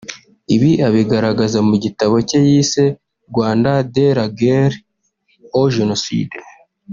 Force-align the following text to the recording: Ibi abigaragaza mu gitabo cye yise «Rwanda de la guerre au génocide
Ibi 0.55 0.71
abigaragaza 0.87 1.57
mu 1.67 1.75
gitabo 1.83 2.15
cye 2.29 2.39
yise 2.49 2.83
«Rwanda 3.29 3.71
de 3.93 4.05
la 4.17 4.25
guerre 4.39 4.75
au 5.59 5.65
génocide 5.75 6.31